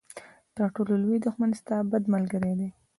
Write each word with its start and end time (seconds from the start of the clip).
تر 0.55 0.67
ټولو 0.75 0.93
لوی 1.03 1.17
دښمن 1.25 1.51
ستا 1.59 1.75
بد 1.91 2.03
ملګری 2.13 2.53
دی. 2.59 2.69